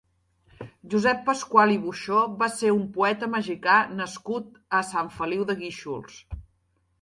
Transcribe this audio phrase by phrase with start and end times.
[0.93, 6.19] Josep Pascual i Buxó va ser un poeta mexicà nascut a Sant Feliu de Guíxols.